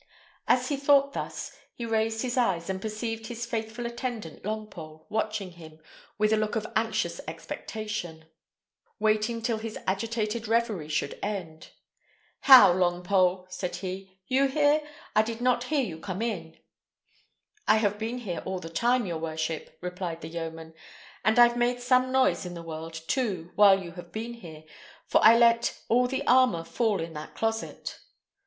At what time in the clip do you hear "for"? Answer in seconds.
25.05-25.23